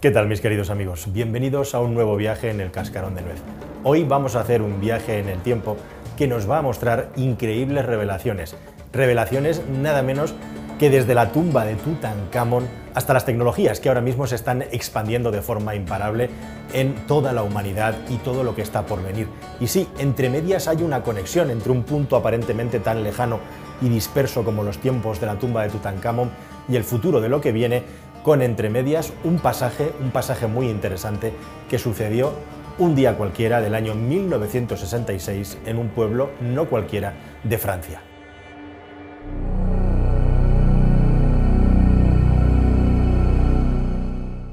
¿Qué 0.00 0.10
tal 0.10 0.28
mis 0.28 0.42
queridos 0.42 0.68
amigos? 0.68 1.10
Bienvenidos 1.10 1.74
a 1.74 1.80
un 1.80 1.94
nuevo 1.94 2.16
viaje 2.16 2.50
en 2.50 2.60
el 2.60 2.70
Cascarón 2.70 3.14
de 3.14 3.22
Nuez. 3.22 3.38
Hoy 3.82 4.04
vamos 4.04 4.36
a 4.36 4.40
hacer 4.40 4.60
un 4.60 4.78
viaje 4.78 5.20
en 5.20 5.30
el 5.30 5.40
tiempo 5.40 5.78
que 6.18 6.28
nos 6.28 6.48
va 6.48 6.58
a 6.58 6.62
mostrar 6.62 7.08
increíbles 7.16 7.86
revelaciones. 7.86 8.56
Revelaciones 8.92 9.62
nada 9.66 10.02
menos 10.02 10.34
que 10.78 10.90
desde 10.90 11.14
la 11.14 11.32
tumba 11.32 11.64
de 11.64 11.76
Tutankamón 11.76 12.68
hasta 12.94 13.14
las 13.14 13.24
tecnologías 13.24 13.80
que 13.80 13.88
ahora 13.88 14.02
mismo 14.02 14.26
se 14.26 14.34
están 14.34 14.62
expandiendo 14.70 15.30
de 15.30 15.40
forma 15.40 15.74
imparable 15.74 16.28
en 16.74 16.94
toda 17.06 17.32
la 17.32 17.42
humanidad 17.42 17.94
y 18.10 18.16
todo 18.16 18.44
lo 18.44 18.54
que 18.54 18.60
está 18.60 18.84
por 18.84 19.02
venir. 19.02 19.28
Y 19.60 19.66
sí, 19.66 19.88
entre 19.98 20.28
medias 20.28 20.68
hay 20.68 20.82
una 20.82 21.02
conexión 21.02 21.50
entre 21.50 21.72
un 21.72 21.84
punto 21.84 22.16
aparentemente 22.16 22.80
tan 22.80 23.02
lejano 23.02 23.40
y 23.80 23.88
disperso 23.88 24.44
como 24.44 24.62
los 24.62 24.78
tiempos 24.78 25.20
de 25.20 25.26
la 25.26 25.38
tumba 25.38 25.62
de 25.62 25.70
Tutankamón 25.70 26.30
y 26.68 26.76
el 26.76 26.84
futuro 26.84 27.20
de 27.20 27.28
lo 27.28 27.40
que 27.40 27.52
viene, 27.52 27.82
con 28.26 28.42
entre 28.42 28.70
medias 28.70 29.12
un 29.22 29.38
pasaje, 29.38 29.92
un 30.00 30.10
pasaje 30.10 30.48
muy 30.48 30.68
interesante 30.68 31.32
que 31.70 31.78
sucedió 31.78 32.32
un 32.76 32.96
día 32.96 33.16
cualquiera 33.16 33.60
del 33.60 33.76
año 33.76 33.94
1966 33.94 35.58
en 35.64 35.78
un 35.78 35.90
pueblo 35.90 36.30
no 36.40 36.68
cualquiera 36.68 37.14
de 37.44 37.56
Francia. 37.56 38.00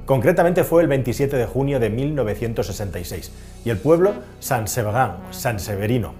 Concretamente 0.06 0.64
fue 0.64 0.84
el 0.84 0.88
27 0.88 1.36
de 1.36 1.46
junio 1.48 1.80
de 1.80 1.90
1966 1.90 3.32
y 3.66 3.72
el 3.72 3.80
pueblo 3.80 4.14
San 4.40 4.68
Severán, 4.68 5.18
San 5.32 5.60
Severino. 5.60 6.14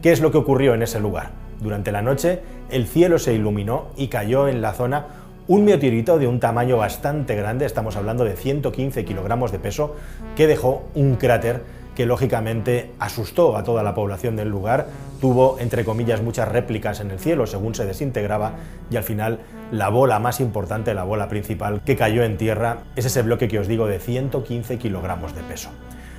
¿Qué 0.00 0.12
es 0.12 0.20
lo 0.20 0.30
que 0.30 0.38
ocurrió 0.38 0.74
en 0.74 0.84
ese 0.84 1.00
lugar? 1.00 1.32
Durante 1.60 1.90
la 1.90 2.02
noche 2.02 2.40
el 2.70 2.86
cielo 2.86 3.18
se 3.18 3.34
iluminó 3.34 3.88
y 3.96 4.06
cayó 4.06 4.46
en 4.46 4.62
la 4.62 4.74
zona 4.74 5.06
un 5.48 5.64
meteorito 5.64 6.18
de 6.18 6.26
un 6.26 6.40
tamaño 6.40 6.76
bastante 6.76 7.34
grande, 7.34 7.66
estamos 7.66 7.96
hablando 7.96 8.24
de 8.24 8.36
115 8.36 9.04
kilogramos 9.04 9.52
de 9.52 9.58
peso, 9.58 9.96
que 10.36 10.46
dejó 10.46 10.84
un 10.94 11.16
cráter 11.16 11.62
que 11.94 12.06
lógicamente 12.06 12.92
asustó 12.98 13.56
a 13.56 13.64
toda 13.64 13.82
la 13.82 13.94
población 13.94 14.36
del 14.36 14.48
lugar, 14.48 14.86
tuvo 15.20 15.58
entre 15.58 15.84
comillas 15.84 16.22
muchas 16.22 16.48
réplicas 16.48 17.00
en 17.00 17.10
el 17.10 17.18
cielo 17.18 17.46
según 17.46 17.74
se 17.74 17.84
desintegraba 17.84 18.52
y 18.90 18.96
al 18.96 19.02
final 19.02 19.40
la 19.70 19.88
bola 19.88 20.18
más 20.18 20.40
importante, 20.40 20.94
la 20.94 21.04
bola 21.04 21.28
principal 21.28 21.82
que 21.84 21.96
cayó 21.96 22.22
en 22.22 22.38
tierra 22.38 22.78
es 22.96 23.04
ese 23.04 23.22
bloque 23.22 23.48
que 23.48 23.58
os 23.58 23.68
digo 23.68 23.86
de 23.86 23.98
115 23.98 24.78
kilogramos 24.78 25.34
de 25.34 25.42
peso. 25.42 25.70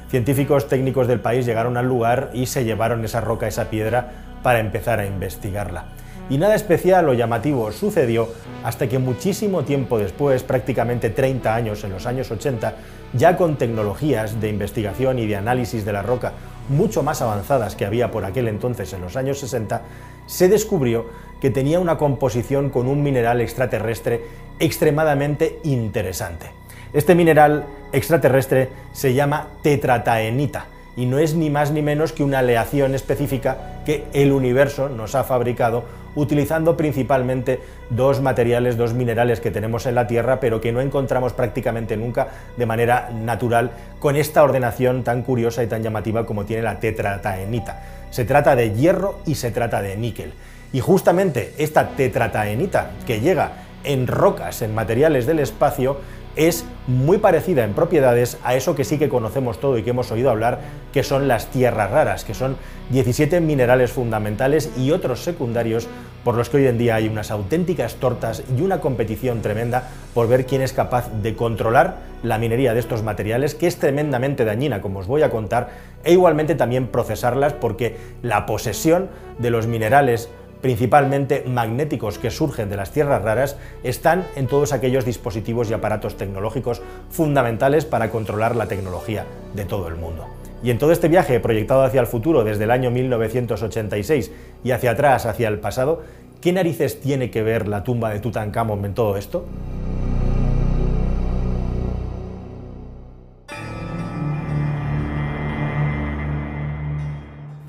Científicos 0.09 0.67
técnicos 0.67 1.07
del 1.07 1.21
país 1.21 1.45
llegaron 1.45 1.77
al 1.77 1.87
lugar 1.87 2.31
y 2.33 2.45
se 2.47 2.65
llevaron 2.65 3.03
esa 3.05 3.21
roca, 3.21 3.47
esa 3.47 3.69
piedra, 3.69 4.11
para 4.43 4.59
empezar 4.59 4.99
a 4.99 5.05
investigarla. 5.05 5.85
Y 6.31 6.37
nada 6.37 6.55
especial 6.55 7.09
o 7.09 7.13
llamativo 7.13 7.73
sucedió 7.73 8.29
hasta 8.63 8.87
que 8.87 8.99
muchísimo 8.99 9.65
tiempo 9.65 9.97
después, 9.97 10.43
prácticamente 10.43 11.09
30 11.09 11.53
años, 11.53 11.83
en 11.83 11.91
los 11.91 12.05
años 12.05 12.31
80, 12.31 12.73
ya 13.11 13.35
con 13.35 13.57
tecnologías 13.57 14.39
de 14.39 14.47
investigación 14.47 15.19
y 15.19 15.27
de 15.27 15.35
análisis 15.35 15.83
de 15.83 15.91
la 15.91 16.03
roca 16.03 16.31
mucho 16.69 17.03
más 17.03 17.21
avanzadas 17.21 17.75
que 17.75 17.85
había 17.85 18.11
por 18.11 18.23
aquel 18.23 18.47
entonces 18.47 18.93
en 18.93 19.01
los 19.01 19.17
años 19.17 19.39
60, 19.39 19.81
se 20.25 20.47
descubrió 20.47 21.07
que 21.41 21.49
tenía 21.49 21.81
una 21.81 21.97
composición 21.97 22.69
con 22.69 22.87
un 22.87 23.03
mineral 23.03 23.41
extraterrestre 23.41 24.21
extremadamente 24.57 25.59
interesante. 25.63 26.45
Este 26.93 27.13
mineral 27.13 27.65
extraterrestre 27.91 28.69
se 28.93 29.13
llama 29.13 29.47
tetrataenita 29.63 30.67
y 30.95 31.07
no 31.07 31.19
es 31.19 31.35
ni 31.35 31.49
más 31.49 31.71
ni 31.71 31.81
menos 31.81 32.13
que 32.13 32.23
una 32.23 32.39
aleación 32.39 32.95
específica 32.95 33.81
que 33.85 34.05
el 34.13 34.31
universo 34.31 34.87
nos 34.87 35.15
ha 35.15 35.23
fabricado 35.23 35.83
utilizando 36.15 36.77
principalmente 36.77 37.59
dos 37.89 38.21
materiales, 38.21 38.77
dos 38.77 38.93
minerales 38.93 39.39
que 39.39 39.51
tenemos 39.51 39.85
en 39.85 39.95
la 39.95 40.07
Tierra, 40.07 40.39
pero 40.39 40.61
que 40.61 40.71
no 40.71 40.81
encontramos 40.81 41.33
prácticamente 41.33 41.97
nunca 41.97 42.27
de 42.57 42.65
manera 42.65 43.09
natural 43.13 43.71
con 43.99 44.15
esta 44.15 44.43
ordenación 44.43 45.03
tan 45.03 45.23
curiosa 45.23 45.63
y 45.63 45.67
tan 45.67 45.83
llamativa 45.83 46.25
como 46.25 46.45
tiene 46.45 46.63
la 46.63 46.79
tetrataenita. 46.79 47.81
Se 48.09 48.25
trata 48.25 48.55
de 48.55 48.71
hierro 48.71 49.19
y 49.25 49.35
se 49.35 49.51
trata 49.51 49.81
de 49.81 49.95
níquel. 49.97 50.33
Y 50.73 50.79
justamente 50.79 51.53
esta 51.57 51.89
tetrataenita 51.89 52.91
que 53.05 53.19
llega 53.19 53.53
en 53.83 54.07
rocas, 54.07 54.61
en 54.61 54.75
materiales 54.75 55.25
del 55.25 55.39
espacio, 55.39 55.97
es 56.35 56.65
muy 56.87 57.17
parecida 57.17 57.63
en 57.63 57.73
propiedades 57.73 58.37
a 58.43 58.55
eso 58.55 58.75
que 58.75 58.83
sí 58.83 58.97
que 58.97 59.09
conocemos 59.09 59.59
todo 59.59 59.77
y 59.77 59.83
que 59.83 59.91
hemos 59.91 60.11
oído 60.11 60.29
hablar, 60.29 60.59
que 60.93 61.03
son 61.03 61.27
las 61.27 61.47
tierras 61.47 61.91
raras, 61.91 62.23
que 62.23 62.33
son 62.33 62.57
17 62.89 63.39
minerales 63.41 63.91
fundamentales 63.91 64.71
y 64.77 64.91
otros 64.91 65.23
secundarios 65.23 65.87
por 66.23 66.35
los 66.35 66.49
que 66.49 66.57
hoy 66.57 66.67
en 66.67 66.77
día 66.77 66.95
hay 66.95 67.07
unas 67.07 67.31
auténticas 67.31 67.95
tortas 67.95 68.43
y 68.55 68.61
una 68.61 68.79
competición 68.79 69.41
tremenda 69.41 69.89
por 70.13 70.27
ver 70.27 70.45
quién 70.45 70.61
es 70.61 70.73
capaz 70.73 71.09
de 71.21 71.35
controlar 71.35 71.97
la 72.23 72.37
minería 72.37 72.73
de 72.73 72.79
estos 72.79 73.01
materiales, 73.01 73.55
que 73.55 73.67
es 73.67 73.77
tremendamente 73.77 74.45
dañina, 74.45 74.81
como 74.81 74.99
os 74.99 75.07
voy 75.07 75.23
a 75.23 75.31
contar, 75.31 75.69
e 76.03 76.13
igualmente 76.13 76.55
también 76.55 76.87
procesarlas 76.87 77.53
porque 77.53 77.97
la 78.21 78.45
posesión 78.45 79.09
de 79.39 79.49
los 79.49 79.65
minerales 79.65 80.29
principalmente 80.61 81.43
magnéticos 81.47 82.17
que 82.17 82.31
surgen 82.31 82.69
de 82.69 82.77
las 82.77 82.91
tierras 82.91 83.21
raras, 83.21 83.57
están 83.83 84.25
en 84.35 84.47
todos 84.47 84.73
aquellos 84.73 85.05
dispositivos 85.05 85.69
y 85.69 85.73
aparatos 85.73 86.17
tecnológicos 86.17 86.81
fundamentales 87.09 87.85
para 87.85 88.09
controlar 88.09 88.55
la 88.55 88.67
tecnología 88.67 89.25
de 89.53 89.65
todo 89.65 89.87
el 89.87 89.95
mundo. 89.95 90.27
Y 90.63 90.69
en 90.69 90.77
todo 90.77 90.91
este 90.91 91.07
viaje 91.07 91.39
proyectado 91.39 91.83
hacia 91.83 92.01
el 92.01 92.07
futuro 92.07 92.43
desde 92.43 92.65
el 92.65 92.71
año 92.71 92.91
1986 92.91 94.31
y 94.63 94.71
hacia 94.71 94.91
atrás, 94.91 95.25
hacia 95.25 95.47
el 95.47 95.59
pasado, 95.59 96.01
¿qué 96.39 96.53
narices 96.53 96.99
tiene 96.99 97.31
que 97.31 97.41
ver 97.41 97.67
la 97.67 97.83
tumba 97.83 98.11
de 98.11 98.19
Tutankamón 98.19 98.85
en 98.85 98.93
todo 98.93 99.17
esto? 99.17 99.45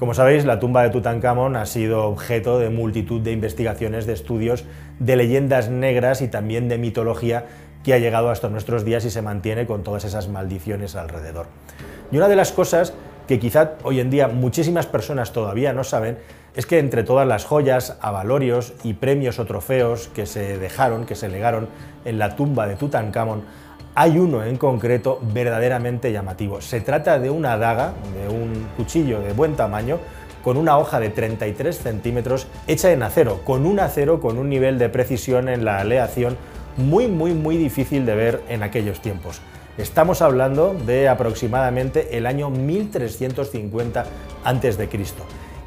Como 0.02 0.14
sabéis, 0.14 0.44
la 0.44 0.58
tumba 0.58 0.82
de 0.82 0.90
Tutankamón 0.90 1.54
ha 1.54 1.64
sido 1.64 2.06
objeto 2.06 2.58
de 2.58 2.70
multitud 2.70 3.20
de 3.20 3.30
investigaciones, 3.30 4.04
de 4.04 4.14
estudios, 4.14 4.64
de 4.98 5.14
leyendas 5.14 5.68
negras 5.68 6.22
y 6.22 6.26
también 6.26 6.68
de 6.68 6.76
mitología 6.76 7.46
que 7.84 7.94
ha 7.94 7.98
llegado 7.98 8.28
hasta 8.28 8.48
nuestros 8.48 8.84
días 8.84 9.04
y 9.04 9.10
se 9.10 9.22
mantiene 9.22 9.64
con 9.64 9.84
todas 9.84 10.04
esas 10.04 10.26
maldiciones 10.26 10.96
alrededor. 10.96 11.46
Y 12.10 12.16
una 12.16 12.26
de 12.26 12.34
las 12.34 12.50
cosas 12.50 12.94
que 13.28 13.38
quizá 13.38 13.74
hoy 13.84 14.00
en 14.00 14.10
día 14.10 14.26
muchísimas 14.26 14.86
personas 14.86 15.32
todavía 15.32 15.72
no 15.72 15.84
saben 15.84 16.18
es 16.56 16.66
que 16.66 16.80
entre 16.80 17.04
todas 17.04 17.28
las 17.28 17.44
joyas, 17.44 17.96
avalorios 18.00 18.74
y 18.82 18.94
premios 18.94 19.38
o 19.38 19.46
trofeos 19.46 20.08
que 20.08 20.26
se 20.26 20.58
dejaron, 20.58 21.06
que 21.06 21.14
se 21.14 21.28
legaron 21.28 21.68
en 22.04 22.18
la 22.18 22.34
tumba 22.34 22.66
de 22.66 22.74
Tutankamón, 22.74 23.44
hay 23.94 24.18
uno 24.18 24.42
en 24.44 24.56
concreto 24.56 25.20
verdaderamente 25.34 26.12
llamativo. 26.12 26.60
Se 26.60 26.80
trata 26.80 27.18
de 27.18 27.30
una 27.30 27.56
daga, 27.58 27.92
de 28.14 28.28
un 28.28 28.66
cuchillo 28.76 29.20
de 29.20 29.32
buen 29.32 29.54
tamaño, 29.54 29.98
con 30.42 30.56
una 30.56 30.78
hoja 30.78 30.98
de 30.98 31.10
33 31.10 31.76
centímetros 31.76 32.46
hecha 32.66 32.90
en 32.90 33.02
acero, 33.02 33.42
con 33.44 33.64
un 33.64 33.80
acero 33.80 34.20
con 34.20 34.38
un 34.38 34.48
nivel 34.48 34.78
de 34.78 34.88
precisión 34.88 35.48
en 35.48 35.64
la 35.64 35.80
aleación 35.80 36.36
muy, 36.76 37.06
muy, 37.06 37.34
muy 37.34 37.56
difícil 37.56 38.06
de 38.06 38.14
ver 38.14 38.42
en 38.48 38.62
aquellos 38.62 39.00
tiempos. 39.00 39.40
Estamos 39.78 40.20
hablando 40.20 40.74
de 40.74 41.08
aproximadamente 41.08 42.16
el 42.16 42.26
año 42.26 42.50
1350 42.50 44.04
a.C. 44.44 44.88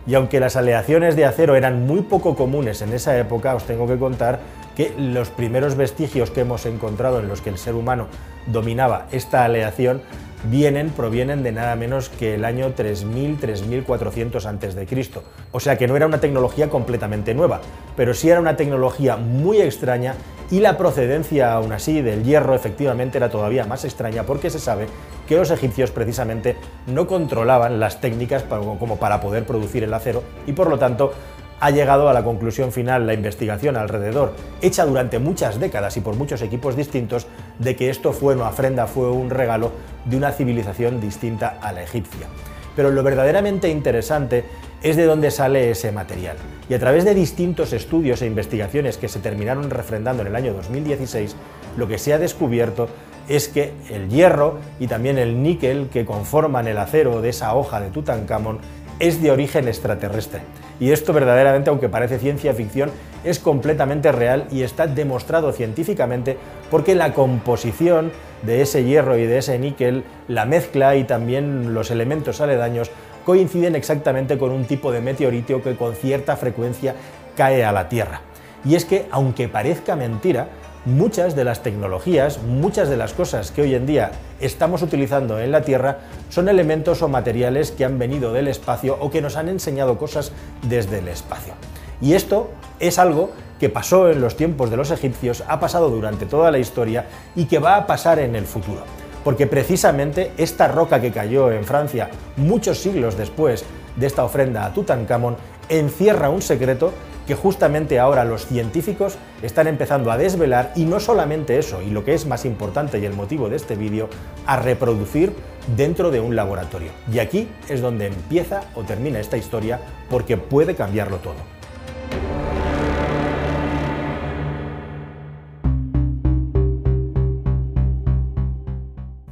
Y 0.07 0.13
aunque 0.13 0.39
las 0.39 0.55
aleaciones 0.55 1.15
de 1.15 1.25
acero 1.25 1.55
eran 1.55 1.85
muy 1.87 2.01
poco 2.01 2.35
comunes 2.35 2.81
en 2.81 2.93
esa 2.93 3.17
época, 3.17 3.55
os 3.55 3.63
tengo 3.63 3.87
que 3.87 3.97
contar 3.97 4.39
que 4.75 4.93
los 4.97 5.29
primeros 5.29 5.75
vestigios 5.75 6.31
que 6.31 6.41
hemos 6.41 6.65
encontrado 6.65 7.19
en 7.19 7.27
los 7.27 7.41
que 7.41 7.49
el 7.49 7.57
ser 7.57 7.75
humano 7.75 8.07
dominaba 8.45 9.07
esta 9.11 9.43
aleación 9.45 10.01
vienen, 10.49 10.89
provienen 10.89 11.43
de 11.43 11.51
nada 11.51 11.75
menos 11.75 12.09
que 12.09 12.35
el 12.35 12.45
año 12.45 12.75
3000-3400 12.75 14.45
a.C. 14.45 15.21
O 15.51 15.59
sea 15.59 15.77
que 15.77 15.87
no 15.87 15.95
era 15.95 16.05
una 16.05 16.19
tecnología 16.19 16.69
completamente 16.69 17.33
nueva, 17.33 17.61
pero 17.95 18.13
sí 18.13 18.29
era 18.29 18.39
una 18.39 18.55
tecnología 18.55 19.17
muy 19.17 19.61
extraña 19.61 20.15
y 20.51 20.59
la 20.59 20.77
procedencia 20.77 21.53
aún 21.53 21.71
así 21.71 22.01
del 22.01 22.23
hierro 22.23 22.55
efectivamente 22.55 23.17
era 23.17 23.29
todavía 23.29 23.65
más 23.65 23.85
extraña 23.85 24.23
porque 24.23 24.49
se 24.49 24.59
sabe 24.59 24.87
que 25.27 25.35
los 25.35 25.51
egipcios 25.51 25.91
precisamente 25.91 26.55
no 26.87 27.07
controlaban 27.07 27.79
las 27.79 27.99
técnicas 28.01 28.43
como 28.43 28.97
para 28.97 29.21
poder 29.21 29.45
producir 29.45 29.83
el 29.83 29.93
acero 29.93 30.23
y 30.45 30.53
por 30.53 30.69
lo 30.69 30.77
tanto 30.77 31.13
ha 31.59 31.71
llegado 31.71 32.09
a 32.09 32.13
la 32.13 32.23
conclusión 32.23 32.71
final 32.71 33.07
la 33.07 33.13
investigación 33.13 33.77
alrededor, 33.77 34.33
hecha 34.61 34.85
durante 34.85 35.19
muchas 35.19 35.59
décadas 35.59 35.95
y 35.97 36.01
por 36.01 36.15
muchos 36.15 36.41
equipos 36.41 36.75
distintos, 36.75 37.27
de 37.59 37.75
que 37.75 37.89
esto 37.89 38.11
fue 38.11 38.35
una 38.35 38.49
ofrenda, 38.49 38.87
fue 38.87 39.09
un 39.09 39.29
regalo 39.29 39.71
de 40.03 40.17
una 40.17 40.31
civilización 40.31 40.99
distinta 40.99 41.57
a 41.61 41.71
la 41.71 41.83
egipcia. 41.83 42.27
Pero 42.75 42.91
lo 42.91 43.03
verdaderamente 43.03 43.69
interesante 43.69 44.43
es 44.85 44.95
de 44.95 45.05
dónde 45.05 45.31
sale 45.31 45.71
ese 45.71 45.91
material. 45.91 46.37
Y 46.69 46.75
a 46.75 46.79
través 46.79 47.05
de 47.05 47.15
distintos 47.15 47.73
estudios 47.73 48.21
e 48.21 48.27
investigaciones 48.27 48.97
que 48.97 49.07
se 49.07 49.19
terminaron 49.19 49.71
refrendando 49.71 50.21
en 50.21 50.27
el 50.27 50.35
año 50.35 50.53
2016, 50.53 51.35
lo 51.75 51.87
que 51.87 51.97
se 51.97 52.13
ha 52.13 52.19
descubierto 52.19 52.87
es 53.27 53.47
que 53.47 53.73
el 53.89 54.09
hierro 54.09 54.59
y 54.79 54.85
también 54.85 55.17
el 55.17 55.41
níquel 55.41 55.89
que 55.89 56.05
conforman 56.05 56.67
el 56.67 56.77
acero 56.77 57.23
de 57.23 57.29
esa 57.29 57.55
hoja 57.55 57.81
de 57.81 57.89
Tutankamón 57.89 58.59
es 58.99 59.23
de 59.23 59.31
origen 59.31 59.67
extraterrestre 59.67 60.41
Y 60.79 60.91
esto 60.91 61.13
verdaderamente, 61.13 61.71
aunque 61.71 61.89
parece 61.89 62.19
ciencia 62.19 62.53
ficción, 62.53 62.91
es 63.23 63.39
completamente 63.39 64.11
real 64.11 64.47
y 64.51 64.61
está 64.61 64.85
demostrado 64.85 65.51
científicamente 65.51 66.37
porque 66.69 66.95
la 66.95 67.13
composición 67.13 68.11
de 68.43 68.61
ese 68.61 68.83
hierro 68.83 69.17
y 69.17 69.25
de 69.25 69.39
ese 69.39 69.57
níquel, 69.59 70.03
la 70.27 70.45
mezcla 70.45 70.95
y 70.95 71.03
también 71.03 71.73
los 71.73 71.91
elementos 71.91 72.41
aledaños 72.41 72.91
coinciden 73.25 73.75
exactamente 73.75 74.37
con 74.37 74.51
un 74.51 74.65
tipo 74.65 74.91
de 74.91 75.01
meteorito 75.01 75.61
que 75.61 75.75
con 75.75 75.95
cierta 75.95 76.37
frecuencia 76.37 76.95
cae 77.35 77.65
a 77.65 77.71
la 77.71 77.89
Tierra. 77.89 78.21
Y 78.63 78.75
es 78.75 78.85
que, 78.85 79.07
aunque 79.11 79.47
parezca 79.47 79.95
mentira, 79.95 80.49
muchas 80.85 81.35
de 81.35 81.43
las 81.43 81.63
tecnologías, 81.63 82.41
muchas 82.43 82.89
de 82.89 82.97
las 82.97 83.13
cosas 83.13 83.51
que 83.51 83.63
hoy 83.63 83.73
en 83.73 83.87
día 83.87 84.11
estamos 84.39 84.83
utilizando 84.83 85.39
en 85.39 85.51
la 85.51 85.61
Tierra 85.61 85.99
son 86.29 86.47
elementos 86.47 87.01
o 87.01 87.07
materiales 87.07 87.71
que 87.71 87.85
han 87.85 87.97
venido 87.97 88.31
del 88.31 88.47
espacio 88.47 88.97
o 88.99 89.09
que 89.09 89.21
nos 89.21 89.35
han 89.35 89.49
enseñado 89.49 89.97
cosas 89.97 90.31
desde 90.61 90.99
el 90.99 91.07
espacio. 91.07 91.53
Y 92.01 92.13
esto 92.13 92.51
es 92.79 92.99
algo 92.99 93.31
que 93.59 93.69
pasó 93.69 94.09
en 94.09 94.21
los 94.21 94.35
tiempos 94.35 94.69
de 94.69 94.77
los 94.77 94.91
egipcios, 94.91 95.43
ha 95.47 95.59
pasado 95.59 95.89
durante 95.89 96.25
toda 96.25 96.51
la 96.51 96.57
historia 96.57 97.05
y 97.35 97.45
que 97.45 97.59
va 97.59 97.77
a 97.77 97.87
pasar 97.87 98.19
en 98.19 98.35
el 98.35 98.45
futuro. 98.45 98.83
Porque 99.23 99.47
precisamente 99.47 100.33
esta 100.37 100.67
roca 100.67 101.01
que 101.01 101.11
cayó 101.11 101.51
en 101.51 101.63
Francia 101.63 102.09
muchos 102.37 102.79
siglos 102.79 103.17
después 103.17 103.65
de 103.95 104.07
esta 104.07 104.23
ofrenda 104.23 104.65
a 104.65 104.73
Tutankamón 104.73 105.37
encierra 105.69 106.29
un 106.29 106.41
secreto 106.41 106.93
que 107.25 107.33
justamente 107.33 107.99
ahora 107.99 108.23
los 108.23 108.45
científicos 108.45 109.17
están 109.41 109.67
empezando 109.67 110.11
a 110.11 110.17
desvelar 110.17 110.71
y 110.75 110.85
no 110.85 110.99
solamente 110.99 111.57
eso, 111.57 111.81
y 111.81 111.89
lo 111.89 112.05
que 112.05 112.13
es 112.13 112.27
más 112.27 112.45
importante 112.45 112.99
y 112.99 113.05
el 113.05 113.13
motivo 113.13 113.49
de 113.49 113.55
este 113.55 113.75
vídeo, 113.75 114.09
a 114.45 114.57
reproducir 114.57 115.33
dentro 115.75 116.11
de 116.11 116.19
un 116.19 116.35
laboratorio. 116.35 116.91
Y 117.11 117.17
aquí 117.17 117.47
es 117.67 117.81
donde 117.81 118.07
empieza 118.07 118.61
o 118.75 118.83
termina 118.83 119.19
esta 119.19 119.37
historia 119.37 119.79
porque 120.09 120.37
puede 120.37 120.75
cambiarlo 120.75 121.17
todo. 121.17 121.54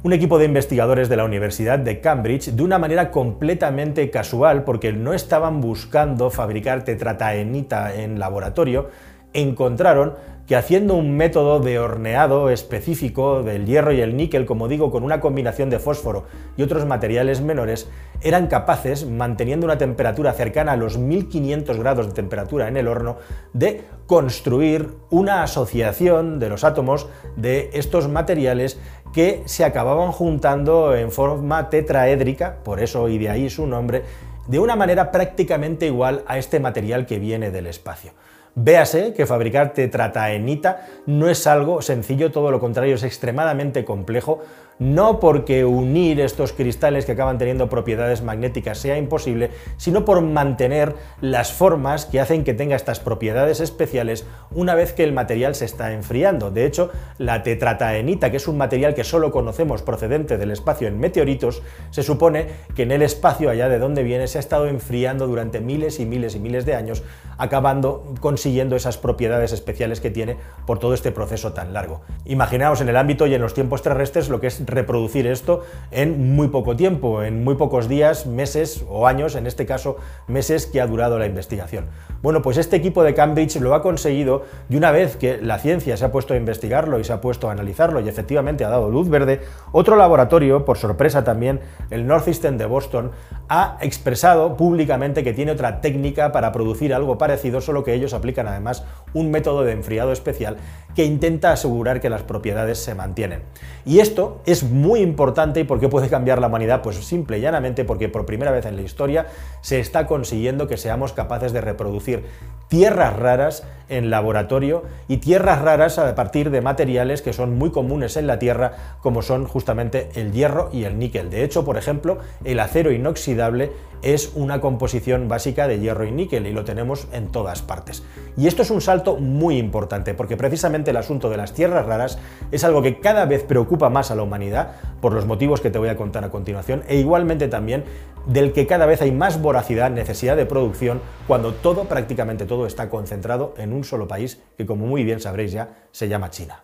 Un 0.04 0.12
equipo 0.12 0.38
de 0.38 0.44
investigadores 0.44 1.08
de 1.08 1.16
la 1.16 1.24
Universidad 1.24 1.78
de 1.78 2.02
Cambridge 2.02 2.50
de 2.50 2.62
una 2.62 2.78
manera 2.78 3.10
completamente 3.10 4.10
casual, 4.10 4.62
porque 4.62 4.92
no 4.92 5.14
estaban 5.14 5.62
buscando 5.62 6.28
fabricar 6.28 6.84
tetrataenita 6.84 7.94
en 7.94 8.18
laboratorio, 8.18 8.90
encontraron 9.34 10.14
que 10.46 10.56
haciendo 10.56 10.94
un 10.94 11.16
método 11.16 11.58
de 11.60 11.78
horneado 11.78 12.50
específico 12.50 13.42
del 13.42 13.64
hierro 13.64 13.92
y 13.92 14.00
el 14.00 14.16
níquel, 14.16 14.44
como 14.44 14.68
digo, 14.68 14.90
con 14.90 15.02
una 15.02 15.20
combinación 15.20 15.70
de 15.70 15.78
fósforo 15.78 16.24
y 16.56 16.62
otros 16.62 16.84
materiales 16.84 17.40
menores, 17.40 17.88
eran 18.20 18.46
capaces, 18.48 19.06
manteniendo 19.08 19.64
una 19.64 19.78
temperatura 19.78 20.34
cercana 20.34 20.72
a 20.72 20.76
los 20.76 20.98
1500 20.98 21.78
grados 21.78 22.08
de 22.08 22.12
temperatura 22.12 22.68
en 22.68 22.76
el 22.76 22.88
horno, 22.88 23.16
de 23.54 23.84
construir 24.06 24.90
una 25.10 25.42
asociación 25.42 26.38
de 26.38 26.50
los 26.50 26.62
átomos 26.62 27.08
de 27.36 27.70
estos 27.72 28.08
materiales 28.08 28.78
que 29.14 29.42
se 29.46 29.64
acababan 29.64 30.12
juntando 30.12 30.94
en 30.94 31.10
forma 31.10 31.70
tetraédrica, 31.70 32.56
por 32.64 32.80
eso 32.80 33.08
y 33.08 33.16
de 33.16 33.30
ahí 33.30 33.48
su 33.48 33.66
nombre, 33.66 34.02
de 34.46 34.58
una 34.58 34.76
manera 34.76 35.10
prácticamente 35.10 35.86
igual 35.86 36.22
a 36.26 36.36
este 36.36 36.60
material 36.60 37.06
que 37.06 37.18
viene 37.18 37.50
del 37.50 37.66
espacio. 37.66 38.12
Véase 38.56 39.12
que 39.14 39.26
fabricar 39.26 39.72
tetrataenita 39.72 40.86
no 41.06 41.28
es 41.28 41.46
algo 41.48 41.82
sencillo, 41.82 42.30
todo 42.30 42.52
lo 42.52 42.60
contrario, 42.60 42.94
es 42.94 43.02
extremadamente 43.02 43.84
complejo, 43.84 44.42
no 44.78 45.20
porque 45.20 45.64
unir 45.64 46.20
estos 46.20 46.52
cristales 46.52 47.06
que 47.06 47.12
acaban 47.12 47.38
teniendo 47.38 47.68
propiedades 47.68 48.22
magnéticas 48.22 48.78
sea 48.78 48.98
imposible, 48.98 49.50
sino 49.76 50.04
por 50.04 50.20
mantener 50.22 50.94
las 51.20 51.52
formas 51.52 52.06
que 52.06 52.20
hacen 52.20 52.44
que 52.44 52.54
tenga 52.54 52.76
estas 52.76 53.00
propiedades 53.00 53.60
especiales 53.60 54.26
una 54.50 54.74
vez 54.74 54.92
que 54.92 55.04
el 55.04 55.12
material 55.12 55.54
se 55.54 55.64
está 55.64 55.92
enfriando. 55.92 56.50
De 56.50 56.66
hecho, 56.66 56.90
la 57.18 57.42
tetrataenita, 57.42 58.30
que 58.30 58.38
es 58.38 58.48
un 58.48 58.56
material 58.56 58.94
que 58.94 59.04
solo 59.04 59.30
conocemos 59.30 59.82
procedente 59.82 60.38
del 60.38 60.50
espacio 60.50 60.88
en 60.88 60.98
meteoritos, 60.98 61.62
se 61.90 62.02
supone 62.02 62.46
que 62.74 62.82
en 62.82 62.92
el 62.92 63.02
espacio, 63.02 63.50
allá 63.50 63.68
de 63.68 63.78
donde 63.78 64.02
viene, 64.02 64.26
se 64.26 64.38
ha 64.38 64.40
estado 64.40 64.66
enfriando 64.66 65.26
durante 65.26 65.60
miles 65.60 66.00
y 66.00 66.06
miles 66.06 66.34
y 66.34 66.40
miles 66.40 66.64
de 66.64 66.74
años, 66.74 67.02
acabando 67.38 68.14
consiguiendo 68.20 68.76
esas 68.76 68.98
propiedades 68.98 69.52
especiales 69.52 70.00
que 70.00 70.10
tiene 70.10 70.36
por 70.66 70.78
todo 70.78 70.94
este 70.94 71.12
proceso 71.12 71.52
tan 71.52 71.72
largo. 71.72 72.02
Imaginaos 72.24 72.80
en 72.80 72.88
el 72.88 72.96
ámbito 72.96 73.26
y 73.26 73.34
en 73.34 73.42
los 73.42 73.54
tiempos 73.54 73.82
terrestres 73.82 74.28
lo 74.28 74.40
que 74.40 74.46
es 74.46 74.63
reproducir 74.66 75.26
esto 75.26 75.62
en 75.90 76.34
muy 76.34 76.48
poco 76.48 76.76
tiempo, 76.76 77.22
en 77.22 77.44
muy 77.44 77.54
pocos 77.54 77.88
días, 77.88 78.26
meses 78.26 78.84
o 78.88 79.06
años, 79.06 79.34
en 79.34 79.46
este 79.46 79.66
caso 79.66 79.96
meses 80.26 80.66
que 80.66 80.80
ha 80.80 80.86
durado 80.86 81.18
la 81.18 81.26
investigación. 81.26 81.86
Bueno, 82.22 82.40
pues 82.40 82.56
este 82.56 82.76
equipo 82.76 83.02
de 83.02 83.14
Cambridge 83.14 83.56
lo 83.56 83.74
ha 83.74 83.82
conseguido 83.82 84.44
y 84.70 84.76
una 84.76 84.92
vez 84.92 85.16
que 85.16 85.38
la 85.42 85.58
ciencia 85.58 85.96
se 85.96 86.04
ha 86.04 86.12
puesto 86.12 86.34
a 86.34 86.36
investigarlo 86.36 86.98
y 86.98 87.04
se 87.04 87.12
ha 87.12 87.20
puesto 87.20 87.48
a 87.48 87.52
analizarlo 87.52 88.00
y 88.00 88.08
efectivamente 88.08 88.64
ha 88.64 88.70
dado 88.70 88.88
luz 88.88 89.08
verde, 89.08 89.40
otro 89.72 89.96
laboratorio, 89.96 90.64
por 90.64 90.78
sorpresa 90.78 91.24
también, 91.24 91.60
el 91.90 92.06
Northeastern 92.06 92.56
de 92.56 92.66
Boston, 92.66 93.10
ha 93.48 93.76
expresado 93.82 94.56
públicamente 94.56 95.22
que 95.22 95.34
tiene 95.34 95.52
otra 95.52 95.80
técnica 95.80 96.32
para 96.32 96.52
producir 96.52 96.94
algo 96.94 97.18
parecido, 97.18 97.60
solo 97.60 97.84
que 97.84 97.92
ellos 97.92 98.14
aplican 98.14 98.48
además 98.48 98.84
un 99.12 99.30
método 99.30 99.64
de 99.64 99.72
enfriado 99.72 100.12
especial 100.12 100.56
que 100.94 101.04
intenta 101.04 101.52
asegurar 101.52 102.00
que 102.00 102.08
las 102.08 102.22
propiedades 102.22 102.78
se 102.78 102.94
mantienen. 102.94 103.42
Y 103.84 103.98
esto 103.98 104.40
es 104.46 104.53
muy 104.62 105.00
importante 105.00 105.60
y 105.60 105.64
¿por 105.64 105.80
qué 105.80 105.88
puede 105.88 106.08
cambiar 106.08 106.40
la 106.40 106.46
humanidad? 106.46 106.82
Pues 106.82 106.96
simple 106.96 107.38
y 107.38 107.40
llanamente 107.40 107.84
porque 107.84 108.08
por 108.08 108.26
primera 108.26 108.50
vez 108.50 108.66
en 108.66 108.76
la 108.76 108.82
historia 108.82 109.26
se 109.60 109.80
está 109.80 110.06
consiguiendo 110.06 110.68
que 110.68 110.76
seamos 110.76 111.12
capaces 111.12 111.52
de 111.52 111.60
reproducir 111.60 112.24
tierras 112.68 113.16
raras 113.16 113.64
en 113.88 114.10
laboratorio 114.10 114.84
y 115.08 115.18
tierras 115.18 115.60
raras 115.60 115.98
a 115.98 116.14
partir 116.14 116.50
de 116.50 116.60
materiales 116.60 117.22
que 117.22 117.32
son 117.32 117.56
muy 117.56 117.70
comunes 117.70 118.16
en 118.16 118.26
la 118.26 118.38
Tierra, 118.38 118.96
como 119.00 119.22
son 119.22 119.46
justamente 119.46 120.10
el 120.14 120.32
hierro 120.32 120.70
y 120.72 120.84
el 120.84 120.98
níquel. 120.98 121.30
De 121.30 121.44
hecho, 121.44 121.64
por 121.64 121.76
ejemplo, 121.76 122.18
el 122.44 122.60
acero 122.60 122.92
inoxidable 122.92 123.72
es 124.04 124.32
una 124.34 124.60
composición 124.60 125.28
básica 125.28 125.66
de 125.66 125.80
hierro 125.80 126.04
y 126.04 126.12
níquel 126.12 126.46
y 126.46 126.52
lo 126.52 126.64
tenemos 126.64 127.08
en 127.12 127.28
todas 127.28 127.62
partes. 127.62 128.02
Y 128.36 128.46
esto 128.46 128.62
es 128.62 128.70
un 128.70 128.80
salto 128.80 129.16
muy 129.16 129.56
importante 129.56 130.14
porque 130.14 130.36
precisamente 130.36 130.90
el 130.90 130.98
asunto 130.98 131.30
de 131.30 131.38
las 131.38 131.54
tierras 131.54 131.86
raras 131.86 132.18
es 132.52 132.64
algo 132.64 132.82
que 132.82 133.00
cada 133.00 133.24
vez 133.24 133.42
preocupa 133.44 133.88
más 133.88 134.10
a 134.10 134.14
la 134.14 134.22
humanidad 134.22 134.72
por 135.00 135.14
los 135.14 135.26
motivos 135.26 135.60
que 135.60 135.70
te 135.70 135.78
voy 135.78 135.88
a 135.88 135.96
contar 135.96 136.22
a 136.22 136.30
continuación 136.30 136.82
e 136.86 136.98
igualmente 136.98 137.48
también 137.48 137.84
del 138.26 138.52
que 138.52 138.66
cada 138.66 138.86
vez 138.86 139.00
hay 139.02 139.12
más 139.12 139.40
voracidad, 139.40 139.90
necesidad 139.90 140.36
de 140.36 140.46
producción, 140.46 141.00
cuando 141.26 141.52
todo, 141.52 141.84
prácticamente 141.84 142.46
todo, 142.46 142.66
está 142.66 142.88
concentrado 142.88 143.54
en 143.58 143.72
un 143.72 143.84
solo 143.84 144.08
país 144.08 144.40
que, 144.56 144.66
como 144.66 144.86
muy 144.86 145.04
bien 145.04 145.20
sabréis 145.20 145.52
ya, 145.52 145.76
se 145.92 146.08
llama 146.08 146.30
China. 146.30 146.62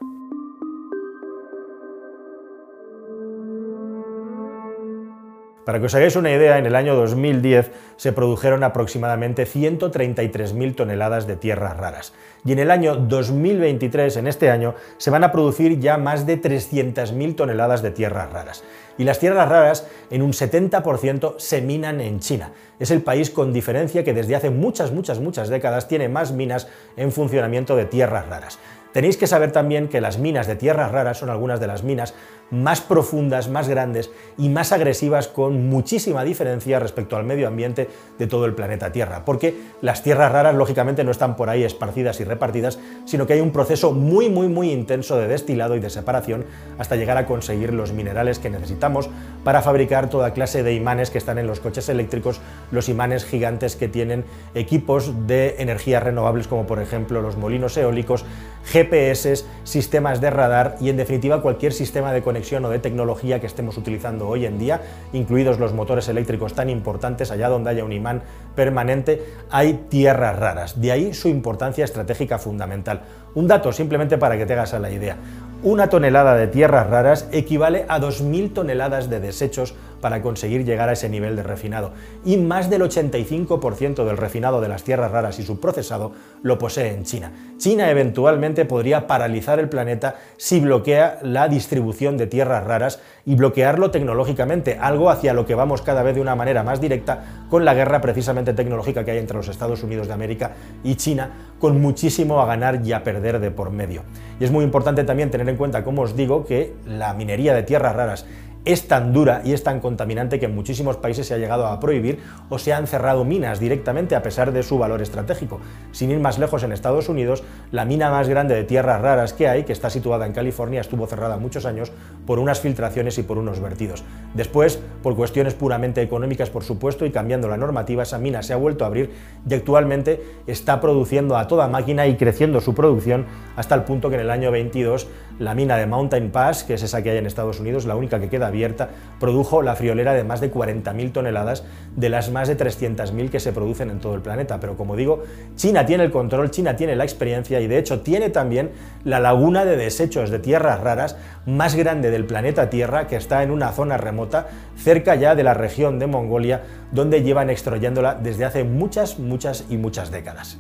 Para 5.70 5.78
que 5.78 5.86
os 5.86 5.94
hagáis 5.94 6.16
una 6.16 6.32
idea, 6.32 6.58
en 6.58 6.66
el 6.66 6.74
año 6.74 6.96
2010 6.96 7.70
se 7.96 8.12
produjeron 8.12 8.64
aproximadamente 8.64 9.46
133.000 9.46 10.74
toneladas 10.74 11.28
de 11.28 11.36
tierras 11.36 11.76
raras. 11.76 12.12
Y 12.44 12.50
en 12.50 12.58
el 12.58 12.72
año 12.72 12.96
2023, 12.96 14.16
en 14.16 14.26
este 14.26 14.50
año, 14.50 14.74
se 14.98 15.10
van 15.10 15.22
a 15.22 15.30
producir 15.30 15.78
ya 15.78 15.96
más 15.96 16.26
de 16.26 16.42
300.000 16.42 17.36
toneladas 17.36 17.82
de 17.82 17.92
tierras 17.92 18.32
raras. 18.32 18.64
Y 18.98 19.04
las 19.04 19.20
tierras 19.20 19.48
raras 19.48 19.86
en 20.10 20.22
un 20.22 20.32
70% 20.32 21.38
se 21.38 21.62
minan 21.62 22.00
en 22.00 22.18
China. 22.18 22.50
Es 22.80 22.90
el 22.90 23.02
país 23.02 23.30
con 23.30 23.52
diferencia 23.52 24.02
que 24.02 24.12
desde 24.12 24.34
hace 24.34 24.50
muchas, 24.50 24.90
muchas, 24.90 25.20
muchas 25.20 25.50
décadas 25.50 25.86
tiene 25.86 26.08
más 26.08 26.32
minas 26.32 26.66
en 26.96 27.12
funcionamiento 27.12 27.76
de 27.76 27.84
tierras 27.84 28.28
raras. 28.28 28.58
Tenéis 28.92 29.16
que 29.16 29.26
saber 29.26 29.52
también 29.52 29.88
que 29.88 30.00
las 30.00 30.18
minas 30.18 30.46
de 30.46 30.56
tierras 30.56 30.90
raras 30.90 31.18
son 31.18 31.30
algunas 31.30 31.60
de 31.60 31.66
las 31.66 31.84
minas 31.84 32.14
más 32.50 32.80
profundas, 32.80 33.48
más 33.48 33.68
grandes 33.68 34.10
y 34.36 34.48
más 34.48 34.72
agresivas 34.72 35.28
con 35.28 35.68
muchísima 35.68 36.24
diferencia 36.24 36.80
respecto 36.80 37.16
al 37.16 37.24
medio 37.24 37.46
ambiente 37.46 37.88
de 38.18 38.26
todo 38.26 38.44
el 38.44 38.54
planeta 38.54 38.92
Tierra, 38.92 39.24
porque 39.24 39.54
las 39.82 40.02
tierras 40.02 40.32
raras 40.32 40.54
lógicamente 40.54 41.04
no 41.04 41.10
están 41.10 41.36
por 41.36 41.48
ahí 41.48 41.62
esparcidas 41.62 42.20
y 42.20 42.24
repartidas, 42.24 42.78
sino 43.04 43.26
que 43.26 43.34
hay 43.34 43.40
un 43.40 43.52
proceso 43.52 43.92
muy 43.92 44.28
muy 44.28 44.48
muy 44.48 44.72
intenso 44.72 45.16
de 45.16 45.28
destilado 45.28 45.76
y 45.76 45.80
de 45.80 45.90
separación 45.90 46.44
hasta 46.78 46.96
llegar 46.96 47.16
a 47.18 47.26
conseguir 47.26 47.72
los 47.72 47.92
minerales 47.92 48.38
que 48.38 48.50
necesitamos 48.50 49.08
para 49.44 49.62
fabricar 49.62 50.10
toda 50.10 50.32
clase 50.32 50.62
de 50.62 50.74
imanes 50.74 51.10
que 51.10 51.18
están 51.18 51.38
en 51.38 51.46
los 51.46 51.60
coches 51.60 51.88
eléctricos, 51.88 52.40
los 52.72 52.88
imanes 52.88 53.24
gigantes 53.24 53.76
que 53.76 53.88
tienen 53.88 54.24
equipos 54.54 55.26
de 55.26 55.56
energías 55.58 56.02
renovables 56.02 56.48
como 56.48 56.66
por 56.66 56.80
ejemplo 56.80 57.22
los 57.22 57.36
molinos 57.36 57.76
eólicos, 57.76 58.24
GPS, 58.64 59.44
sistemas 59.64 60.20
de 60.20 60.30
radar 60.30 60.76
y 60.80 60.90
en 60.90 60.96
definitiva 60.96 61.42
cualquier 61.42 61.72
sistema 61.72 62.12
de 62.12 62.22
conexión 62.22 62.64
o 62.64 62.70
de 62.70 62.78
tecnología 62.78 63.40
que 63.40 63.46
estemos 63.46 63.76
utilizando 63.76 64.28
hoy 64.28 64.46
en 64.46 64.58
día, 64.58 64.80
incluidos 65.12 65.58
los 65.58 65.72
motores 65.72 66.08
eléctricos 66.08 66.54
tan 66.54 66.70
importantes, 66.70 67.30
allá 67.30 67.48
donde 67.48 67.70
haya 67.70 67.84
un 67.84 67.92
imán 67.92 68.22
permanente, 68.54 69.24
hay 69.50 69.86
tierras 69.88 70.38
raras. 70.38 70.80
De 70.80 70.92
ahí 70.92 71.14
su 71.14 71.28
importancia 71.28 71.84
estratégica 71.84 72.38
fundamental. 72.38 73.02
Un 73.34 73.46
dato 73.46 73.72
simplemente 73.72 74.18
para 74.18 74.36
que 74.36 74.46
te 74.46 74.52
hagas 74.52 74.72
la 74.72 74.90
idea. 74.90 75.16
Una 75.62 75.88
tonelada 75.88 76.36
de 76.36 76.46
tierras 76.46 76.88
raras 76.88 77.28
equivale 77.32 77.84
a 77.88 78.00
2.000 78.00 78.54
toneladas 78.54 79.10
de 79.10 79.20
desechos 79.20 79.74
para 80.00 80.22
conseguir 80.22 80.64
llegar 80.64 80.88
a 80.88 80.92
ese 80.92 81.08
nivel 81.08 81.36
de 81.36 81.42
refinado. 81.42 81.92
Y 82.24 82.36
más 82.36 82.70
del 82.70 82.82
85% 82.82 84.04
del 84.04 84.16
refinado 84.16 84.60
de 84.60 84.68
las 84.68 84.84
tierras 84.84 85.10
raras 85.10 85.38
y 85.38 85.42
su 85.42 85.60
procesado 85.60 86.12
lo 86.42 86.58
posee 86.58 86.94
en 86.94 87.04
China. 87.04 87.32
China 87.58 87.90
eventualmente 87.90 88.64
podría 88.64 89.06
paralizar 89.06 89.58
el 89.58 89.68
planeta 89.68 90.16
si 90.36 90.60
bloquea 90.60 91.18
la 91.22 91.48
distribución 91.48 92.16
de 92.16 92.26
tierras 92.26 92.64
raras 92.64 93.00
y 93.26 93.34
bloquearlo 93.34 93.90
tecnológicamente, 93.90 94.78
algo 94.80 95.10
hacia 95.10 95.34
lo 95.34 95.46
que 95.46 95.54
vamos 95.54 95.82
cada 95.82 96.02
vez 96.02 96.14
de 96.14 96.20
una 96.20 96.34
manera 96.34 96.62
más 96.62 96.80
directa 96.80 97.46
con 97.50 97.64
la 97.64 97.74
guerra 97.74 98.00
precisamente 98.00 98.54
tecnológica 98.54 99.04
que 99.04 99.10
hay 99.10 99.18
entre 99.18 99.36
los 99.36 99.48
Estados 99.48 99.82
Unidos 99.82 100.06
de 100.06 100.14
América 100.14 100.52
y 100.82 100.94
China, 100.94 101.52
con 101.58 101.80
muchísimo 101.80 102.40
a 102.40 102.46
ganar 102.46 102.80
y 102.84 102.92
a 102.92 103.04
perder 103.04 103.40
de 103.40 103.50
por 103.50 103.70
medio. 103.70 104.02
Y 104.38 104.44
es 104.44 104.50
muy 104.50 104.64
importante 104.64 105.04
también 105.04 105.30
tener 105.30 105.48
en 105.48 105.56
cuenta, 105.56 105.84
como 105.84 106.02
os 106.02 106.16
digo, 106.16 106.46
que 106.46 106.74
la 106.86 107.12
minería 107.12 107.54
de 107.54 107.62
tierras 107.62 107.94
raras 107.94 108.26
es 108.64 108.88
tan 108.88 109.12
dura 109.12 109.40
y 109.44 109.52
es 109.52 109.62
tan 109.62 109.80
contaminante 109.80 110.38
que 110.38 110.46
en 110.46 110.54
muchísimos 110.54 110.96
países 110.96 111.26
se 111.26 111.34
ha 111.34 111.38
llegado 111.38 111.66
a 111.66 111.80
prohibir 111.80 112.18
o 112.48 112.58
se 112.58 112.72
han 112.72 112.86
cerrado 112.86 113.24
minas 113.24 113.58
directamente 113.58 114.14
a 114.14 114.22
pesar 114.22 114.52
de 114.52 114.62
su 114.62 114.78
valor 114.78 115.00
estratégico. 115.00 115.60
Sin 115.92 116.10
ir 116.10 116.20
más 116.20 116.38
lejos, 116.38 116.62
en 116.62 116.72
Estados 116.72 117.08
Unidos, 117.08 117.42
la 117.72 117.84
mina 117.84 118.10
más 118.10 118.28
grande 118.28 118.54
de 118.54 118.64
tierras 118.64 119.00
raras 119.00 119.32
que 119.32 119.48
hay, 119.48 119.64
que 119.64 119.72
está 119.72 119.88
situada 119.88 120.26
en 120.26 120.32
California, 120.32 120.80
estuvo 120.80 121.06
cerrada 121.06 121.38
muchos 121.38 121.64
años 121.64 121.90
por 122.26 122.38
unas 122.38 122.60
filtraciones 122.60 123.16
y 123.18 123.22
por 123.22 123.38
unos 123.38 123.60
vertidos. 123.60 124.04
Después, 124.34 124.78
por 125.02 125.16
cuestiones 125.16 125.54
puramente 125.54 126.02
económicas, 126.02 126.50
por 126.50 126.62
supuesto, 126.62 127.06
y 127.06 127.10
cambiando 127.10 127.48
la 127.48 127.56
normativa, 127.56 128.02
esa 128.02 128.18
mina 128.18 128.42
se 128.42 128.52
ha 128.52 128.56
vuelto 128.56 128.84
a 128.84 128.88
abrir 128.88 129.10
y 129.48 129.54
actualmente 129.54 130.22
está 130.46 130.80
produciendo 130.80 131.36
a 131.36 131.48
toda 131.48 131.68
máquina 131.68 132.06
y 132.06 132.16
creciendo 132.16 132.60
su 132.60 132.74
producción 132.74 133.26
hasta 133.56 133.74
el 133.74 133.84
punto 133.84 134.10
que 134.10 134.16
en 134.16 134.22
el 134.22 134.30
año 134.30 134.50
22 134.50 135.08
la 135.38 135.54
mina 135.54 135.76
de 135.76 135.86
Mountain 135.86 136.30
Pass, 136.30 136.64
que 136.64 136.74
es 136.74 136.82
esa 136.82 137.02
que 137.02 137.10
hay 137.10 137.16
en 137.16 137.26
Estados 137.26 137.60
Unidos, 137.60 137.86
la 137.86 137.96
única 137.96 138.20
que 138.20 138.28
queda 138.28 138.49
abierta, 138.50 138.90
produjo 139.18 139.62
la 139.62 139.74
friolera 139.74 140.12
de 140.12 140.22
más 140.22 140.40
de 140.40 140.52
40.000 140.52 141.12
toneladas 141.12 141.64
de 141.96 142.08
las 142.08 142.30
más 142.30 142.46
de 142.46 142.56
300.000 142.56 143.30
que 143.30 143.40
se 143.40 143.52
producen 143.52 143.90
en 143.90 144.00
todo 144.00 144.14
el 144.14 144.20
planeta. 144.20 144.60
Pero 144.60 144.76
como 144.76 144.96
digo, 144.96 145.22
China 145.56 145.86
tiene 145.86 146.04
el 146.04 146.10
control, 146.10 146.50
China 146.50 146.76
tiene 146.76 146.94
la 146.96 147.04
experiencia 147.04 147.60
y 147.60 147.66
de 147.66 147.78
hecho 147.78 148.00
tiene 148.00 148.30
también 148.30 148.70
la 149.04 149.18
laguna 149.18 149.64
de 149.64 149.76
desechos 149.76 150.30
de 150.30 150.38
tierras 150.38 150.80
raras 150.80 151.16
más 151.46 151.74
grande 151.74 152.10
del 152.10 152.26
planeta 152.26 152.70
Tierra, 152.70 153.06
que 153.06 153.16
está 153.16 153.42
en 153.42 153.50
una 153.50 153.72
zona 153.72 153.96
remota, 153.96 154.48
cerca 154.76 155.14
ya 155.14 155.34
de 155.34 155.42
la 155.42 155.54
región 155.54 155.98
de 155.98 156.06
Mongolia, 156.06 156.62
donde 156.92 157.22
llevan 157.22 157.50
extrayéndola 157.50 158.14
desde 158.14 158.44
hace 158.44 158.64
muchas, 158.64 159.18
muchas 159.18 159.64
y 159.68 159.76
muchas 159.76 160.10
décadas. 160.10 160.58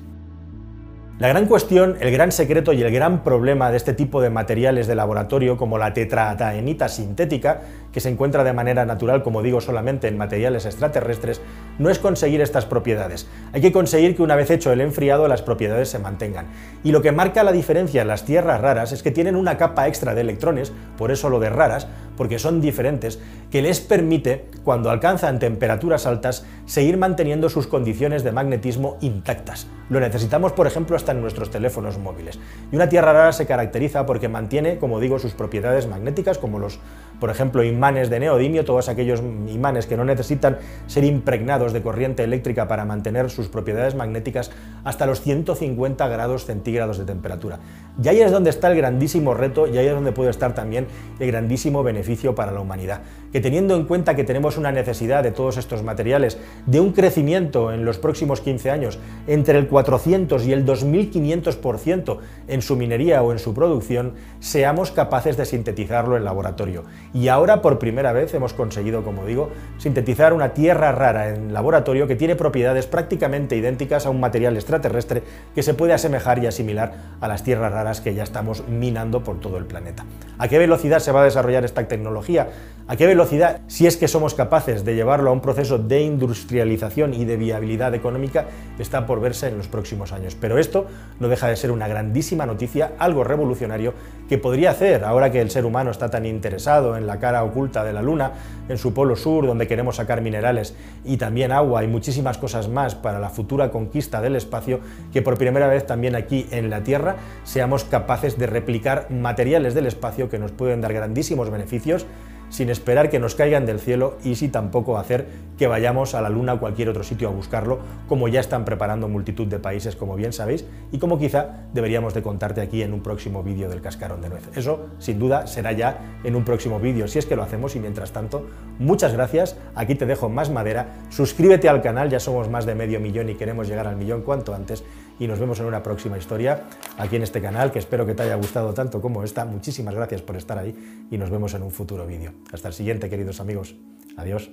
La 1.20 1.28
gran 1.28 1.44
cuestión, 1.44 1.98
el 2.00 2.10
gran 2.12 2.32
secreto 2.32 2.72
y 2.72 2.80
el 2.80 2.90
gran 2.90 3.22
problema 3.22 3.70
de 3.70 3.76
este 3.76 3.92
tipo 3.92 4.22
de 4.22 4.30
materiales 4.30 4.86
de 4.86 4.94
laboratorio, 4.94 5.58
como 5.58 5.76
la 5.76 5.92
tetrataenita 5.92 6.88
sintética, 6.88 7.60
que 7.92 8.00
se 8.00 8.08
encuentra 8.08 8.42
de 8.42 8.54
manera 8.54 8.86
natural, 8.86 9.22
como 9.22 9.42
digo, 9.42 9.60
solamente 9.60 10.08
en 10.08 10.16
materiales 10.16 10.64
extraterrestres, 10.64 11.42
no 11.78 11.90
es 11.90 11.98
conseguir 11.98 12.40
estas 12.40 12.64
propiedades. 12.64 13.28
Hay 13.52 13.60
que 13.60 13.70
conseguir 13.70 14.16
que 14.16 14.22
una 14.22 14.34
vez 14.34 14.50
hecho 14.50 14.72
el 14.72 14.80
enfriado 14.80 15.28
las 15.28 15.42
propiedades 15.42 15.90
se 15.90 15.98
mantengan. 15.98 16.46
Y 16.84 16.90
lo 16.90 17.02
que 17.02 17.12
marca 17.12 17.44
la 17.44 17.52
diferencia 17.52 18.00
en 18.00 18.08
las 18.08 18.24
tierras 18.24 18.62
raras 18.62 18.92
es 18.92 19.02
que 19.02 19.10
tienen 19.10 19.36
una 19.36 19.58
capa 19.58 19.88
extra 19.88 20.14
de 20.14 20.22
electrones, 20.22 20.72
por 20.96 21.10
eso 21.10 21.28
lo 21.28 21.38
de 21.38 21.50
raras, 21.50 21.86
porque 22.16 22.38
son 22.38 22.62
diferentes, 22.62 23.20
que 23.50 23.60
les 23.60 23.80
permite, 23.80 24.46
cuando 24.64 24.88
alcanzan 24.88 25.38
temperaturas 25.38 26.06
altas, 26.06 26.46
seguir 26.64 26.96
manteniendo 26.96 27.50
sus 27.50 27.66
condiciones 27.66 28.24
de 28.24 28.32
magnetismo 28.32 28.96
intactas. 29.02 29.66
Lo 29.90 29.98
necesitamos, 29.98 30.52
por 30.52 30.68
ejemplo, 30.68 30.94
hasta 30.94 31.12
en 31.12 31.20
nuestros 31.20 31.50
teléfonos 31.50 31.98
móviles. 31.98 32.38
Y 32.70 32.76
una 32.76 32.88
tierra 32.88 33.12
rara 33.12 33.32
se 33.32 33.46
caracteriza 33.46 34.06
porque 34.06 34.28
mantiene, 34.28 34.78
como 34.78 35.00
digo, 35.00 35.18
sus 35.18 35.32
propiedades 35.32 35.88
magnéticas, 35.88 36.38
como 36.38 36.60
los, 36.60 36.78
por 37.20 37.30
ejemplo, 37.30 37.62
imanes 37.62 38.10
de 38.10 38.18
neodimio, 38.18 38.64
todos 38.64 38.88
aquellos 38.88 39.20
imanes 39.20 39.86
que 39.86 39.96
no 39.96 40.04
necesitan 40.04 40.58
ser 40.86 41.04
impregnados 41.04 41.72
de 41.72 41.82
corriente 41.82 42.24
eléctrica 42.24 42.66
para 42.66 42.84
mantener 42.84 43.30
sus 43.30 43.48
propiedades 43.48 43.94
magnéticas 43.94 44.50
hasta 44.82 45.06
los 45.06 45.20
150 45.20 46.08
grados 46.08 46.46
centígrados 46.46 46.98
de 46.98 47.04
temperatura. 47.04 47.60
Y 48.02 48.08
ahí 48.08 48.20
es 48.20 48.32
donde 48.32 48.50
está 48.50 48.68
el 48.68 48.76
grandísimo 48.76 49.34
reto 49.34 49.66
y 49.66 49.76
ahí 49.76 49.86
es 49.86 49.92
donde 49.92 50.12
puede 50.12 50.30
estar 50.30 50.54
también 50.54 50.86
el 51.18 51.26
grandísimo 51.26 51.82
beneficio 51.82 52.34
para 52.34 52.50
la 52.50 52.60
humanidad. 52.60 53.02
Que 53.32 53.40
teniendo 53.40 53.76
en 53.76 53.84
cuenta 53.84 54.16
que 54.16 54.24
tenemos 54.24 54.56
una 54.56 54.72
necesidad 54.72 55.22
de 55.22 55.30
todos 55.30 55.58
estos 55.58 55.82
materiales, 55.82 56.38
de 56.66 56.80
un 56.80 56.92
crecimiento 56.92 57.72
en 57.72 57.84
los 57.84 57.98
próximos 57.98 58.40
15 58.40 58.70
años 58.70 58.98
entre 59.26 59.58
el 59.58 59.68
400 59.68 60.46
y 60.46 60.52
el 60.52 60.64
2500% 60.64 62.18
en 62.48 62.62
su 62.62 62.76
minería 62.76 63.22
o 63.22 63.32
en 63.32 63.38
su 63.38 63.52
producción, 63.52 64.14
seamos 64.40 64.90
capaces 64.90 65.36
de 65.36 65.44
sintetizarlo 65.44 66.16
en 66.16 66.24
laboratorio. 66.24 66.84
Y 67.12 67.28
ahora, 67.28 67.60
por 67.60 67.78
primera 67.78 68.12
vez, 68.12 68.32
hemos 68.34 68.52
conseguido, 68.52 69.02
como 69.02 69.26
digo, 69.26 69.50
sintetizar 69.78 70.32
una 70.32 70.54
tierra 70.54 70.92
rara 70.92 71.30
en 71.30 71.52
laboratorio 71.52 72.06
que 72.06 72.14
tiene 72.14 72.36
propiedades 72.36 72.86
prácticamente 72.86 73.56
idénticas 73.56 74.06
a 74.06 74.10
un 74.10 74.20
material 74.20 74.54
extraterrestre 74.56 75.22
que 75.54 75.62
se 75.62 75.74
puede 75.74 75.92
asemejar 75.92 76.38
y 76.38 76.46
asimilar 76.46 76.92
a 77.20 77.26
las 77.26 77.42
tierras 77.42 77.72
raras 77.72 78.00
que 78.00 78.14
ya 78.14 78.22
estamos 78.22 78.66
minando 78.68 79.24
por 79.24 79.40
todo 79.40 79.58
el 79.58 79.64
planeta. 79.64 80.04
¿A 80.38 80.48
qué 80.48 80.58
velocidad 80.58 81.00
se 81.00 81.12
va 81.12 81.22
a 81.22 81.24
desarrollar 81.24 81.64
esta 81.64 81.86
tecnología? 81.86 82.48
¿A 82.86 82.96
qué 82.96 83.06
velocidad, 83.06 83.60
si 83.68 83.86
es 83.86 83.96
que 83.96 84.08
somos 84.08 84.34
capaces 84.34 84.84
de 84.84 84.94
llevarlo 84.94 85.30
a 85.30 85.32
un 85.32 85.40
proceso 85.40 85.78
de 85.78 86.02
industrialización 86.02 87.14
y 87.14 87.24
de 87.24 87.36
viabilidad 87.36 87.94
económica, 87.94 88.46
está 88.78 89.06
por 89.06 89.20
verse 89.20 89.48
en 89.48 89.58
los 89.58 89.68
próximos 89.68 90.12
años? 90.12 90.36
Pero 90.40 90.58
esto 90.58 90.86
no 91.20 91.28
deja 91.28 91.48
de 91.48 91.56
ser 91.56 91.70
una 91.70 91.86
grandísima 91.86 92.46
noticia, 92.46 92.92
algo 92.98 93.22
revolucionario 93.22 93.94
que 94.28 94.38
podría 94.38 94.70
hacer, 94.70 95.04
ahora 95.04 95.30
que 95.30 95.40
el 95.40 95.50
ser 95.50 95.64
humano 95.64 95.90
está 95.90 96.10
tan 96.10 96.26
interesado 96.26 96.96
la 97.06 97.18
cara 97.18 97.44
oculta 97.44 97.84
de 97.84 97.92
la 97.92 98.02
Luna, 98.02 98.32
en 98.68 98.78
su 98.78 98.94
polo 98.94 99.16
sur, 99.16 99.46
donde 99.46 99.66
queremos 99.66 99.96
sacar 99.96 100.20
minerales 100.20 100.74
y 101.04 101.16
también 101.16 101.52
agua 101.52 101.82
y 101.84 101.88
muchísimas 101.88 102.38
cosas 102.38 102.68
más 102.68 102.94
para 102.94 103.18
la 103.18 103.30
futura 103.30 103.70
conquista 103.70 104.20
del 104.20 104.36
espacio, 104.36 104.80
que 105.12 105.22
por 105.22 105.36
primera 105.36 105.66
vez 105.66 105.86
también 105.86 106.14
aquí 106.14 106.46
en 106.50 106.70
la 106.70 106.82
Tierra 106.82 107.16
seamos 107.44 107.84
capaces 107.84 108.38
de 108.38 108.46
replicar 108.46 109.10
materiales 109.10 109.74
del 109.74 109.86
espacio 109.86 110.28
que 110.28 110.38
nos 110.38 110.52
pueden 110.52 110.80
dar 110.80 110.92
grandísimos 110.92 111.50
beneficios 111.50 112.06
sin 112.50 112.68
esperar 112.68 113.08
que 113.08 113.18
nos 113.18 113.34
caigan 113.34 113.64
del 113.64 113.80
cielo 113.80 114.18
y 114.22 114.34
sin 114.34 114.52
tampoco 114.52 114.98
hacer 114.98 115.26
que 115.56 115.66
vayamos 115.66 116.14
a 116.14 116.20
la 116.20 116.28
Luna 116.28 116.54
o 116.54 116.60
cualquier 116.60 116.88
otro 116.88 117.02
sitio 117.02 117.28
a 117.28 117.32
buscarlo, 117.32 117.78
como 118.08 118.28
ya 118.28 118.40
están 118.40 118.64
preparando 118.64 119.08
multitud 119.08 119.46
de 119.46 119.58
países, 119.58 119.96
como 119.96 120.16
bien 120.16 120.32
sabéis, 120.32 120.64
y 120.92 120.98
como 120.98 121.18
quizá 121.18 121.66
deberíamos 121.72 122.14
de 122.14 122.22
contarte 122.22 122.60
aquí 122.60 122.82
en 122.82 122.92
un 122.92 123.02
próximo 123.02 123.42
vídeo 123.42 123.68
del 123.68 123.80
cascarón 123.80 124.20
de 124.20 124.28
nuez. 124.28 124.48
Eso, 124.56 124.88
sin 124.98 125.18
duda, 125.18 125.46
será 125.46 125.72
ya 125.72 126.18
en 126.24 126.34
un 126.34 126.44
próximo 126.44 126.80
vídeo, 126.80 127.08
si 127.08 127.18
es 127.18 127.26
que 127.26 127.36
lo 127.36 127.42
hacemos, 127.42 127.76
y 127.76 127.80
mientras 127.80 128.12
tanto, 128.12 128.46
muchas 128.78 129.12
gracias, 129.12 129.56
aquí 129.74 129.94
te 129.94 130.06
dejo 130.06 130.28
más 130.28 130.50
madera, 130.50 130.88
suscríbete 131.10 131.68
al 131.68 131.82
canal, 131.82 132.10
ya 132.10 132.20
somos 132.20 132.48
más 132.48 132.66
de 132.66 132.74
medio 132.74 133.00
millón 133.00 133.28
y 133.28 133.34
queremos 133.34 133.68
llegar 133.68 133.86
al 133.86 133.96
millón 133.96 134.22
cuanto 134.22 134.54
antes, 134.54 134.82
y 135.20 135.28
nos 135.28 135.38
vemos 135.38 135.60
en 135.60 135.66
una 135.66 135.84
próxima 135.84 136.18
historia 136.18 136.64
aquí 136.98 137.14
en 137.14 137.22
este 137.22 137.40
canal, 137.40 137.70
que 137.70 137.78
espero 137.78 138.04
que 138.04 138.14
te 138.14 138.24
haya 138.24 138.34
gustado 138.34 138.74
tanto 138.74 139.00
como 139.00 139.22
esta. 139.22 139.44
Muchísimas 139.44 139.94
gracias 139.94 140.22
por 140.22 140.36
estar 140.36 140.58
ahí 140.58 141.06
y 141.10 141.18
nos 141.18 141.30
vemos 141.30 141.54
en 141.54 141.62
un 141.62 141.70
futuro 141.70 142.06
vídeo. 142.06 142.32
Hasta 142.50 142.68
el 142.68 142.74
siguiente, 142.74 143.08
queridos 143.08 143.38
amigos. 143.38 143.76
Adiós. 144.16 144.50